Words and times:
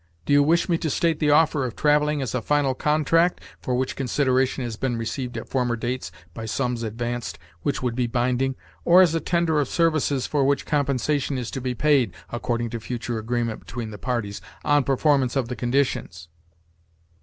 Do 0.25 0.33
you 0.33 0.41
wish 0.41 0.67
me 0.67 0.79
to 0.79 0.89
state 0.89 1.19
the 1.19 1.29
offer 1.29 1.63
of 1.63 1.75
travelling 1.75 2.23
as 2.23 2.33
a 2.33 2.41
final 2.41 2.73
contract 2.73 3.39
(for 3.61 3.75
which 3.75 3.95
consideration 3.95 4.63
has 4.63 4.75
been 4.75 4.97
received 4.97 5.37
at 5.37 5.47
former 5.47 5.75
dates 5.75 6.11
[by 6.33 6.45
sums 6.47 6.81
advanced], 6.81 7.37
which 7.61 7.83
would 7.83 7.93
be 7.93 8.07
binding), 8.07 8.55
or 8.83 9.03
as 9.03 9.13
a 9.13 9.19
tender 9.19 9.59
of 9.59 9.67
services 9.67 10.25
for 10.25 10.43
which 10.43 10.65
compensation 10.65 11.37
is 11.37 11.51
to 11.51 11.61
be 11.61 11.75
paid 11.75 12.15
(according 12.31 12.71
to 12.71 12.79
future 12.79 13.19
agreement 13.19 13.59
between 13.59 13.91
the 13.91 13.99
parties), 13.99 14.41
on 14.65 14.83
performance 14.83 15.35
of 15.35 15.49
the 15.49 15.55
conditions?" 15.55 16.29